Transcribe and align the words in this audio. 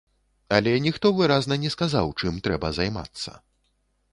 Але 0.55 0.71
ніхто 0.85 1.11
выразна 1.19 1.57
не 1.65 1.71
сказаў, 1.75 2.09
чым 2.25 2.41
трэба 2.49 2.67
займацца. 2.79 3.39